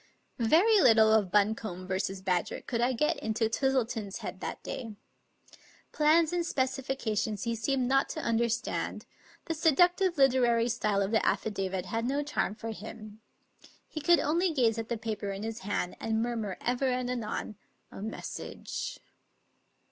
Very 0.39 0.81
little 0.81 1.13
of 1.13 1.31
Buncombe 1.31 1.87
v. 1.87 2.15
Badger 2.25 2.61
could 2.61 2.81
I 2.81 2.91
get 2.91 3.17
into 3.19 3.47
Twis 3.47 3.73
tleton's 3.73 4.17
head 4.21 4.39
that 4.39 4.63
day. 4.63 4.95
Plans 5.91 6.33
and 6.33 6.43
specifications 6.43 7.43
he 7.43 7.53
seemed 7.53 7.87
not 7.87 8.09
to 8.09 8.19
understand; 8.19 9.05
the 9.45 9.53
seductive 9.53 10.17
literary 10.17 10.69
style 10.69 11.03
of 11.03 11.11
the 11.11 11.19
affi 11.19 11.53
davit 11.53 11.85
had 11.85 12.05
no 12.07 12.23
charm 12.23 12.55
for 12.55 12.71
him. 12.71 13.21
He 13.87 14.01
could 14.01 14.17
only 14.19 14.51
gaze 14.51 14.79
at 14.79 14.89
the 14.89 14.97
paper 14.97 15.29
in 15.29 15.43
his 15.43 15.59
hand, 15.59 15.95
and 15.99 16.19
murmur 16.23 16.57
ever 16.61 16.87
and 16.87 17.07
anon," 17.07 17.57
A 17.91 18.01
mes 18.01 18.25
sage!" 18.25 18.97